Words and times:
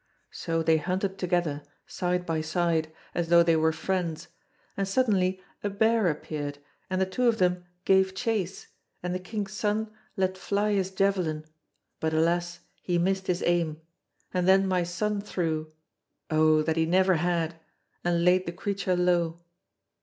So 0.31 0.63
they 0.63 0.77
hunted 0.77 1.19
together, 1.19 1.61
side 1.85 2.25
by 2.25 2.41
side, 2.41 2.91
as 3.13 3.27
though 3.29 3.43
they 3.43 3.55
were 3.55 3.71
friends, 3.71 4.29
and 4.75 4.87
suddenly 4.87 5.39
a 5.63 5.69
bear 5.69 6.09
appeared, 6.09 6.57
and 6.89 6.99
the 6.99 7.05
two 7.05 7.27
of 7.27 7.37
them 7.37 7.65
gave 7.85 8.15
chase, 8.15 8.69
and 9.03 9.13
the 9.13 9.19
king's 9.19 9.51
son 9.53 9.91
let 10.17 10.39
fly 10.39 10.73
his 10.73 10.89
javelin, 10.89 11.45
but 11.99 12.15
alas! 12.15 12.61
he 12.81 12.97
missed 12.97 13.27
his 13.27 13.43
aim, 13.43 13.79
and 14.33 14.47
then 14.47 14.67
my 14.67 14.81
son 14.81 15.21
threw 15.21 15.71
oh, 16.31 16.63
that 16.63 16.77
he 16.77 16.87
never 16.87 17.17
had! 17.17 17.59
and 18.03 18.25
laid 18.25 18.47
the 18.47 18.51
creature 18.51 18.95
low. 18.95 19.37